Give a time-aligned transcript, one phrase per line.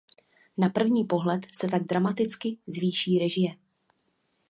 [0.57, 3.55] Na první pohled se tak dramaticky zvýší režie.